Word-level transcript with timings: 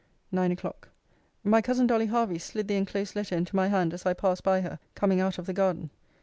NINE 0.31 0.53
O'CLOCK. 0.53 0.89
My 1.43 1.61
cousin 1.61 1.85
Dolly 1.85 2.07
Hervey 2.07 2.39
slid 2.39 2.67
the 2.67 2.73
enclosed 2.73 3.15
letter 3.15 3.35
into 3.37 3.55
my 3.55 3.67
hand, 3.67 3.93
as 3.93 4.03
I 4.03 4.15
passed 4.15 4.41
by 4.43 4.61
her, 4.61 4.79
coming 4.95 5.21
out 5.21 5.37
of 5.37 5.45
the 5.45 5.53
garden. 5.53 5.91